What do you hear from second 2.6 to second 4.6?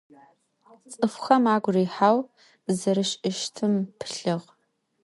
зэришӏыщтым пылъыгъ.